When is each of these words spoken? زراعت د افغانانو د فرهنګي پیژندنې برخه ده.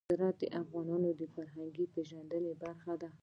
زراعت 0.09 0.35
د 0.41 0.43
افغانانو 0.61 1.09
د 1.19 1.21
فرهنګي 1.33 1.85
پیژندنې 1.93 2.51
برخه 2.63 2.93
ده. 3.01 3.09